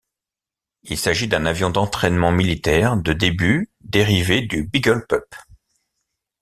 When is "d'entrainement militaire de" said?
1.69-3.13